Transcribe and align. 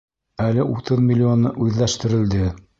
Әле 0.45 0.65
утыҙ 0.77 1.03
миллионы 1.11 1.53
үҙләштерелде. 1.67 2.53